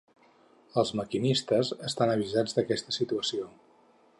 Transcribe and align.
Els 0.81 0.91
maquinistes 0.99 1.71
estan 1.91 2.15
avisats 2.15 2.57
d’aquesta 2.59 2.99
situació. 2.99 3.51